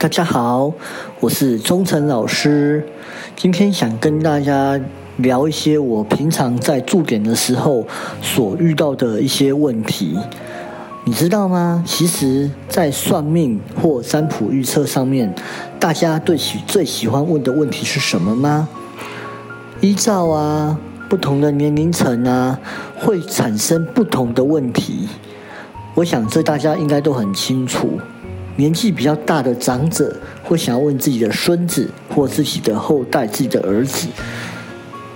[0.00, 0.72] 大家好，
[1.18, 2.86] 我是钟诚老师。
[3.34, 4.80] 今天想跟大家
[5.16, 7.84] 聊一些我平常在驻点的时候
[8.22, 10.16] 所遇到的一些问题。
[11.02, 11.82] 你知道吗？
[11.84, 15.34] 其实，在算命或占卜预测上面，
[15.80, 18.68] 大家对喜最喜欢问的问题是什么吗？
[19.80, 20.78] 依照啊，
[21.08, 22.60] 不同的年龄层啊，
[23.00, 25.08] 会产生不同的问题。
[25.96, 27.98] 我想这大家应该都很清楚。
[28.58, 34.08] 年纪比较大的长者会想要问自己的孙子或自己的后代、自己的儿子。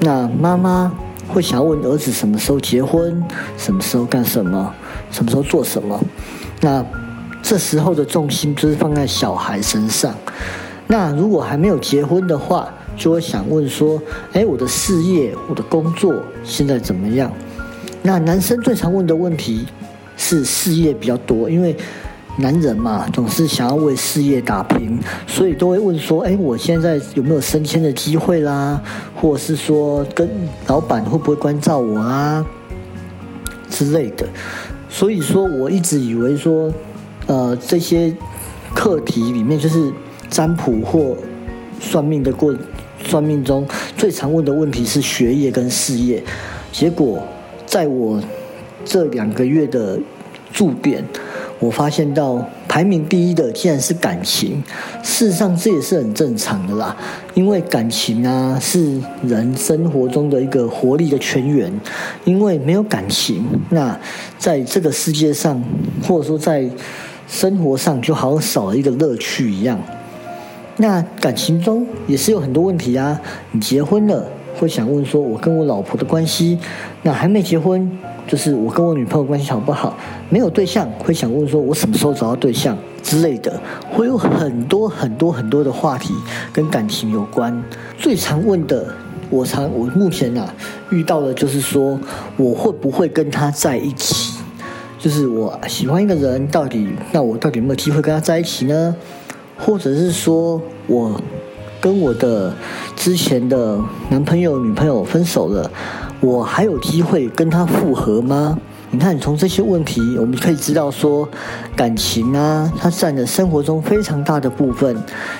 [0.00, 0.92] 那妈妈
[1.26, 3.24] 会想要问儿子什么时候结婚、
[3.56, 4.70] 什么时候干什么、
[5.10, 5.98] 什么时候做什么。
[6.60, 6.84] 那
[7.42, 10.14] 这时候的重心就是放在小孩身上。
[10.86, 13.98] 那如果还没有结婚的话，就会想问说：
[14.34, 17.32] 哎，我的事业、我的工作现在怎么样？
[18.02, 19.64] 那男生最常问的问题
[20.18, 21.74] 是事业比较多，因为。
[22.40, 28.80] 男人嘛，总是想要为事业打拼，所以都会问说：“哎，我现在有没有升迁的机会啦？
[29.14, 30.28] 或者是说，跟
[30.66, 32.44] 老板会不会关照我啊
[33.68, 34.26] 之类的？”
[34.88, 36.72] 所以说，我一直以为说，
[37.26, 38.12] 呃，这些
[38.74, 39.92] 课题里面，就是
[40.28, 41.16] 占卜或
[41.78, 42.54] 算命的过
[43.04, 43.66] 算命中
[43.96, 46.22] 最常问的问题是学业跟事业。
[46.72, 47.22] 结果，
[47.66, 48.20] 在我
[48.84, 49.98] 这两个月的
[50.52, 51.04] 驻点。
[51.60, 54.64] 我发现到排名第一的竟然是感情，
[55.02, 56.96] 事实上这也是很正常的啦，
[57.34, 61.70] 因为感情啊是人生活中的一个活力的泉源，
[62.24, 63.94] 因为没有感情，那
[64.38, 65.62] 在这个世界上
[66.02, 66.66] 或者说在
[67.28, 69.78] 生活上就好像少了一个乐趣一样。
[70.78, 73.20] 那感情中也是有很多问题啊，
[73.52, 74.26] 你结婚了
[74.58, 76.58] 会想问说我跟我老婆的关系，
[77.02, 77.98] 那还没结婚。
[78.30, 79.92] 就是我跟我女朋友关系好不好？
[80.28, 83.60] 没有对象会想问说，我什么时候找到对象之类的，
[83.90, 86.14] 会有很多很多很多的话题
[86.52, 87.60] 跟感情有关。
[87.98, 88.94] 最常问的，
[89.30, 90.54] 我常我目前啊
[90.90, 91.98] 遇到的就是说，
[92.36, 94.38] 我会不会跟他在一起？
[94.96, 98.94] 就是我喜欢一个人，到底那我到底有没有机会跟他在一起呢？
[99.58, 101.20] 或者是说我
[101.80, 102.54] 跟我的
[102.94, 103.76] 之前的
[104.08, 105.68] 男朋友、女朋友分手了？
[106.20, 108.58] 我还有机会跟他复合吗？
[108.92, 111.26] 你看，从这些问题，我们可以知道说，
[111.76, 114.96] 感情啊，它占了生活中非常大的部分。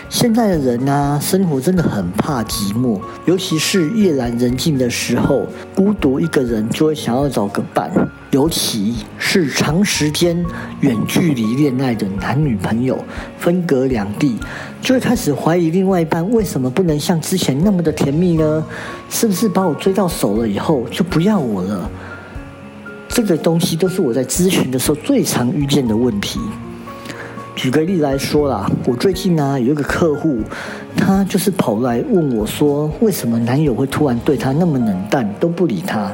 [0.08, 7.90] 现在的人啊，生活真的很怕寂寞，尤其是夜阑人静的时候，孤独一个人就会想要找个伴。
[8.30, 10.44] 尤其是长时间
[10.80, 12.96] 远距离恋爱的男女朋友，
[13.36, 14.36] 分隔两地，
[14.80, 18.64] 就会开始怀疑另外一半为什么不能像之前那么的甜蜜呢？
[19.08, 21.90] 是不是把我追到手了以后就不要我了？
[23.08, 26.38] 这个东西都是我在咨询的时候最常遇见的问题。
[27.56, 30.38] 举个例来说啦，我最近呢有一个客户，
[30.96, 36.12] 他就是跑来问我说，为什么男友会突然对他那么冷淡，都不理他？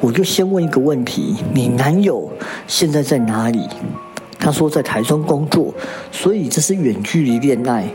[0.00, 2.30] 我就先问一个问题：你男友
[2.66, 3.68] 现在在哪里？
[4.38, 5.74] 他说在台中工作，
[6.10, 7.86] 所以这是远距离恋爱。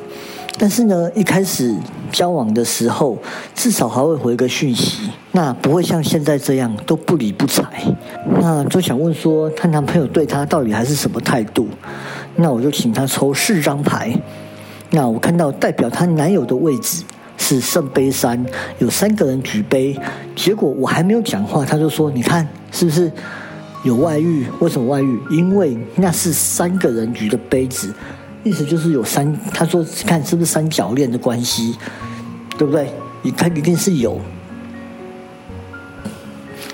[0.58, 1.76] 但是呢，一开始
[2.12, 3.18] 交往的时候，
[3.56, 7.64] 至少还会回个讯息，那不会像现在这样都不理不睬。
[8.40, 11.68] 那就想问说，她男朋友对她到底还是什么态度？
[12.36, 14.16] 那我就请她抽四张牌。
[14.92, 17.04] 那我看到代表她男友的位置。
[17.48, 18.44] 是圣杯三，
[18.80, 19.96] 有三个人举杯，
[20.36, 23.12] 结果我还没有讲话，他就说：“你看是不是
[23.84, 24.48] 有外遇？
[24.62, 25.20] 为什么外遇？
[25.30, 27.94] 因为那是三个人举的杯子，
[28.44, 29.32] 意思就是有三。
[29.54, 31.76] 他说看是不是三角恋的关系，
[32.58, 32.90] 对不对？
[33.22, 34.20] 你看一定是有。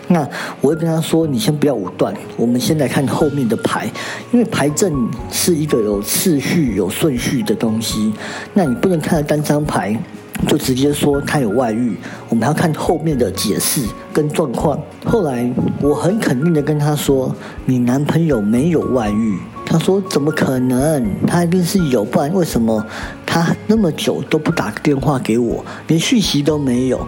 [0.07, 0.25] 那
[0.61, 3.91] 我会跟他说：你先不要武断，我们先来看后面的牌，
[4.31, 4.93] 因为牌阵
[5.29, 8.13] 是一个有次序、有顺序的东西，
[8.53, 9.99] 那你不能看了单张牌。”
[10.47, 11.95] 就直接说他有外遇，
[12.29, 13.81] 我们要看后面的解释
[14.11, 14.79] 跟状况。
[15.05, 15.49] 后来
[15.81, 17.33] 我很肯定的跟他说
[17.65, 21.05] ：“你男朋友没有外遇。”他说：“怎么可能？
[21.25, 22.85] 他一定是有，不然为什么
[23.25, 27.07] 他那么久都不打个电话给我，连讯息都没有？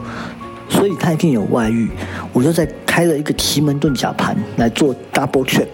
[0.69, 1.89] 所以他一定有外遇。”
[2.31, 5.67] 我就在开了一个奇门遁甲盘来做 double check。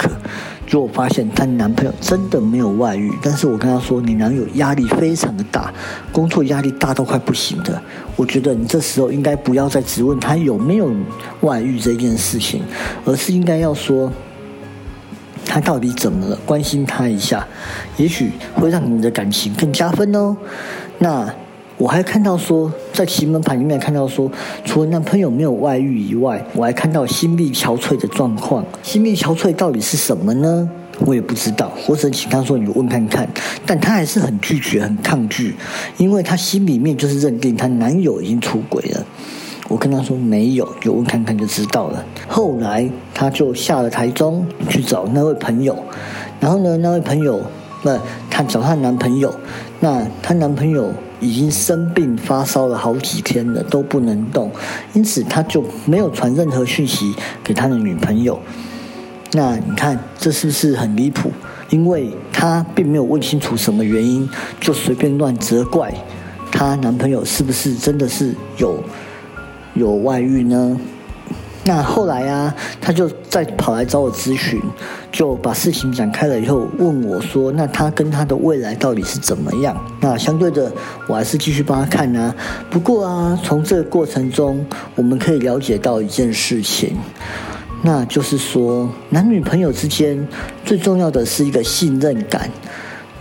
[0.69, 5.73] 就我发现她男朋友真的没有外遇，但是我跟她说，你男友压力非常的大，
[6.11, 7.81] 工作压力大到快不行的。
[8.15, 10.93] 我觉得你这时候应该不要再质问他有没有
[11.41, 12.61] 外遇这件事情，
[13.03, 14.11] 而是应该要说
[15.43, 17.47] 他到底怎么了，关心他一下，
[17.97, 20.37] 也许会让你们的感情更加分哦。
[20.99, 21.27] 那。
[21.79, 24.29] 我还看到说，在奇门盘里面看到说，
[24.65, 28.65] 除了男朋友没有外遇以外，我还看到心力憔悴的状况。
[28.83, 30.69] 心力憔悴到底是什么呢？
[31.05, 33.25] 我也不知道，或者请他说你问看看，
[33.65, 35.55] 但他还是很拒绝、很抗拒，
[35.95, 39.05] 因为他心里面就是认定她男友已经出轨了。
[39.69, 42.03] 我跟他说没有，就问看看就知道了。
[42.27, 45.77] 后来他就下了台中去找那位朋友，
[46.41, 47.39] 然后呢，那位朋友，
[47.83, 47.97] 那
[48.29, 49.33] 她找她男朋友，
[49.79, 54.51] 那她男朋友已经生病发烧了好几天了，都不能动，
[54.93, 57.13] 因此他就没有传任何讯息
[57.43, 58.39] 给他的女朋友。
[59.33, 61.31] 那你看这是不是很离谱？
[61.69, 64.27] 因为他并没有问清楚什么原因，
[64.59, 65.93] 就随便乱责怪
[66.51, 68.83] 她男朋友是不是真的是有。
[69.75, 70.77] 有外遇呢？
[71.69, 72.51] 那后来啊，
[72.81, 74.59] 他就再跑来找我咨询，
[75.11, 80.71] 就把事情讲开了以后，问我说：“那他跟他的未来到底是怎么样？”那相对的，
[81.05, 82.33] 我还是继续帮他看啊。
[82.71, 86.97] 不过啊，从这个过程中，我们可以了解到一件事情，
[87.83, 90.27] 那就是说，男女朋友之间
[90.65, 92.49] 最重要的是一个信任感。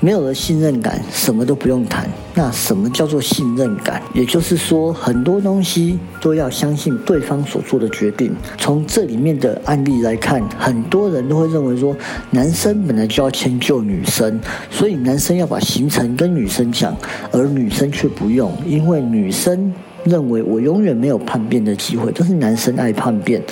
[0.00, 2.08] 没有了信任感，什么都不用谈。
[2.34, 4.00] 那什么叫做信任感？
[4.14, 8.32] 也就是说，很多东西都要相信对方所做的决定。
[8.56, 11.96] 从这里面的案例来看，很多人都会认为说，
[12.30, 14.40] 男生本来就要迁就女生，
[14.70, 16.96] 所以男生要把行程跟女生讲，
[17.32, 19.72] 而女生却不用，因为女生
[20.04, 23.42] 认为我永远没有叛变的机会，但是男生爱叛变，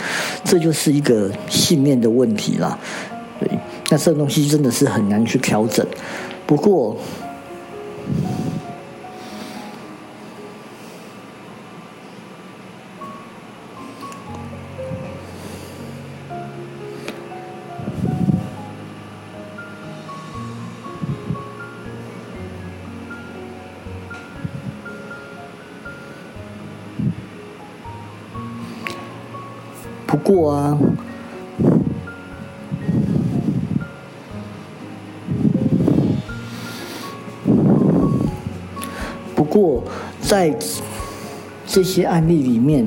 [0.44, 2.78] 这就是一个信念的问题啦。
[3.40, 3.50] 对，
[3.88, 5.86] 那这个东西真的是很难去调整。
[6.46, 6.96] 不过，
[30.06, 30.78] 不过啊。
[39.56, 39.82] 过
[40.20, 40.54] 在
[41.66, 42.86] 这些案例里面，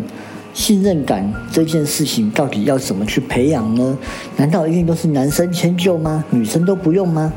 [0.53, 3.97] 信任感这件事情到底要怎么去培养呢？
[4.37, 6.23] 难道一定都是男生迁就吗？
[6.29, 7.33] 女生都不用吗？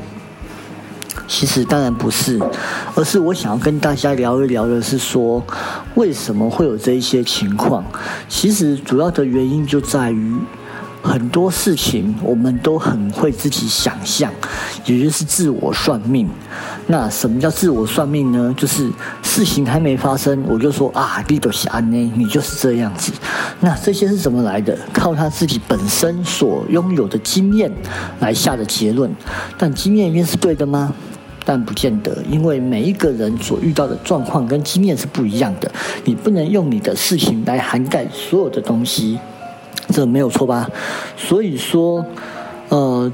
[1.26, 2.38] 其实当然不是，
[2.94, 5.43] 而是我想要跟大家聊一聊的是说，
[5.94, 7.82] 为什么会有这一些情况？
[8.29, 10.37] 其实主要的原因就在于。
[11.02, 14.32] 很多事情我们都很会自己想象，
[14.87, 16.28] 也就是自我算命。
[16.87, 18.54] 那什么叫自我算命呢？
[18.56, 18.88] 就是
[19.22, 23.12] 事情还没发生，我就说啊，你都是安呢，你就是这样子。
[23.60, 24.78] 那这些是怎么来的？
[24.93, 27.70] 靠他自己本身所拥有的经验
[28.20, 29.10] 来下的结论。
[29.58, 30.93] 但经验一定是对的吗？
[31.44, 35.69] 但不见得，因为每一个人所遇到的状况跟经验是不一样的。
[36.05, 39.19] 你不能用你的事情来涵盖所有的东西。
[39.88, 40.69] 这没有错吧？
[41.17, 42.05] 所以说，
[42.69, 43.11] 呃，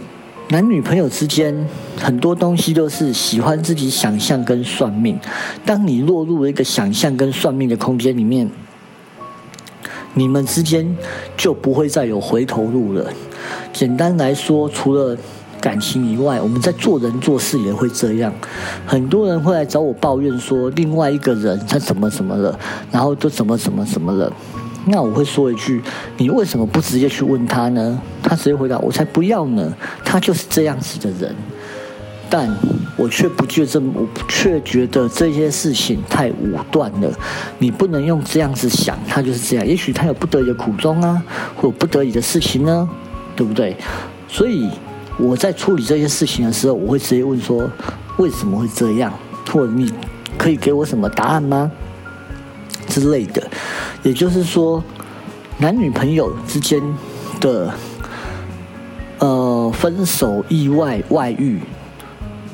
[0.50, 1.66] 男女朋友之间
[2.00, 5.18] 很多东西都是喜欢自己想象跟算命。
[5.64, 8.48] 当你落入了一个想象跟算命的空间里面，
[10.14, 10.96] 你们之间
[11.36, 13.12] 就不会再有回头路了。
[13.72, 15.16] 简单来说，除了
[15.60, 18.32] 感情以外，我们在做人做事也会这样。
[18.86, 22.58] 很多人会来找我抱怨说，另外一个人他怎么怎么了，
[22.90, 24.32] 然后都怎么怎么怎么了。
[24.90, 25.82] 那我会说一句：
[26.16, 28.00] 你为什么不直接去问他呢？
[28.22, 29.72] 他直接回答：我才不要呢！
[30.04, 31.34] 他就是这样子的人。
[32.30, 32.46] 但
[32.96, 37.10] 我却不觉得，我却觉得这些事情太武断了。
[37.58, 39.66] 你不能用这样子想，他就是这样。
[39.66, 41.22] 也许他有不得已的苦衷啊，
[41.56, 42.88] 或不得已的事情呢，
[43.34, 43.74] 对不对？
[44.28, 44.68] 所以
[45.18, 47.70] 我在处理这些事情的时候，我会直接问说：
[48.18, 49.10] 为什么会这样？
[49.50, 49.90] 或者你
[50.36, 51.70] 可以给我什么答案吗？
[52.88, 53.42] 之类的。
[54.02, 54.82] 也就是说，
[55.58, 56.80] 男女朋友之间
[57.40, 57.72] 的
[59.18, 61.60] 呃分手、意外、外遇，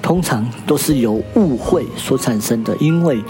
[0.01, 3.23] 通常都是由误会所产生的，因为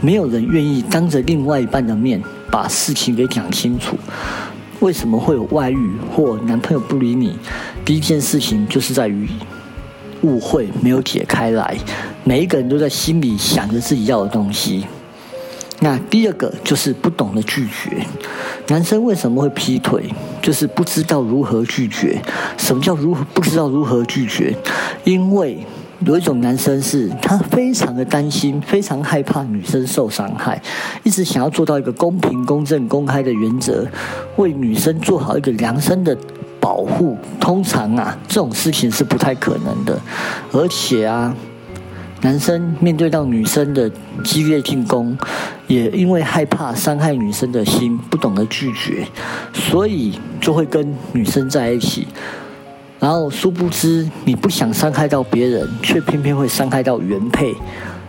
[0.00, 3.96] 没有人愿意当着另外一半的面把事情给讲清楚。
[4.80, 7.38] 为什么会有外遇或男朋友不理你？
[7.84, 9.28] 第一件事情就是在于
[10.22, 11.78] 误会没有解开来，
[12.24, 14.84] 每一个人都在心里想着自己要的东西。
[15.80, 18.06] 那第二个就是不懂得拒绝，
[18.68, 20.04] 男生为什么会劈腿？
[20.40, 22.22] 就是不知道如何拒绝。
[22.56, 24.56] 什么叫如何不知道如何拒绝？
[25.02, 25.58] 因为
[26.06, 30.62] 有一种男生是他非常的担心，非常害怕女生受伤害，
[31.02, 33.86] 一直想要做到一个公平、公正、公开的原则，
[34.36, 36.16] 为女生做好一个量身的
[36.60, 37.18] 保护。
[37.40, 40.00] 通常啊，这种事情是不太可能的，
[40.52, 41.34] 而且啊。
[42.24, 43.90] 男生面对到女生的
[44.24, 45.16] 激烈进攻，
[45.66, 49.06] 也因为害怕伤害女生的心，不懂得拒绝，
[49.52, 52.08] 所以就会跟女生在一起。
[52.98, 57.54] 然后殊不知你不想伤害到别人，却偏偏会伤害到原配，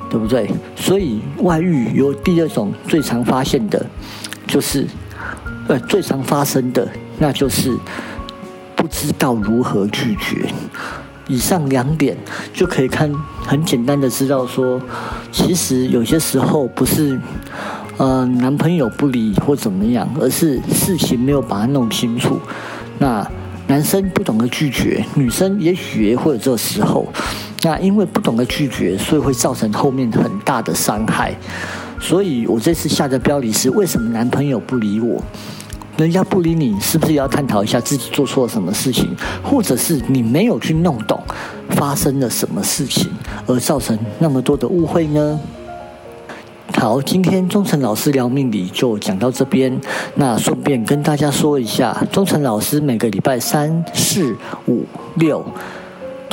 [0.09, 0.49] 对不对？
[0.77, 3.85] 所以外遇有第二种最常发现的，
[4.47, 4.87] 就是
[5.67, 6.87] 呃最常发生的，
[7.19, 7.77] 那就是
[8.77, 10.47] 不知道如何拒绝。
[11.27, 12.15] 以上两点
[12.53, 13.11] 就可以看
[13.45, 14.81] 很简单的知道说，
[15.31, 17.19] 其实有些时候不是
[17.97, 22.39] 呃男朋友不理或怎么样，而是事情没有把它弄清楚。
[22.99, 23.27] 那
[23.67, 27.07] 男生不懂得拒绝，女生也许也会有这个时候。
[27.63, 31.35] 那因为不懂得拒绝，所以会造成后面很大的伤害。
[31.99, 35.19] 所以我这次下的标题是：为什么男朋友不理我？
[35.97, 41.21] 人家不理你，是不是要探讨一下自己做错了什么事情，或者是你没有去弄懂
[41.69, 43.09] 发生了什么事情，
[43.47, 45.39] 而造成那么多的误会呢？
[46.73, 49.79] 好，今天忠诚老师聊命理就讲到这边。
[50.15, 54.35] 那顺便跟大家说一下，忠诚老师每个礼拜三、四、
[54.67, 54.83] 五、
[55.15, 55.45] 六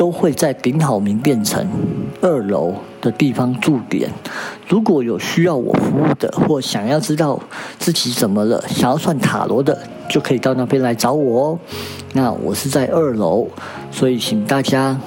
[0.02, 1.64] 都会在顶好名店城
[2.20, 4.10] 二楼的地方驻点。
[4.66, 7.38] 如果有需要我服务的，或想要知道
[7.78, 9.78] 自己怎么了，想要算塔罗的，
[10.10, 11.58] 就可以到那边来找我哦。
[12.14, 13.46] 那我是在二楼，
[13.92, 14.98] 所以请大家。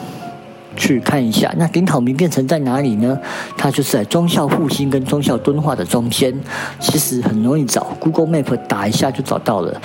[0.77, 3.17] 去看一下，那顶好名店城在哪里呢？
[3.57, 6.33] 它就是在忠孝复兴跟忠孝敦化的中间，
[6.79, 9.81] 其实很容易找，Google Map 打一下就找到了。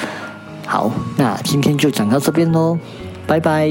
[0.66, 2.78] 好，那今天就讲到这边喽，
[3.24, 3.70] 拜拜。